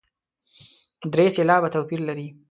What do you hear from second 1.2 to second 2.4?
سېلابه توپیر لري.